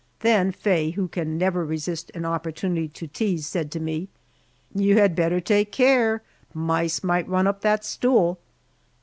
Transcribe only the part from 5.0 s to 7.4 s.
better take care, mice might